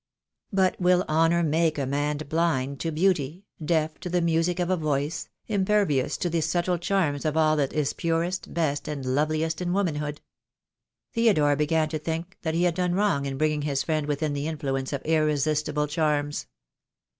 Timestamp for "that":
7.57-7.71, 12.41-12.55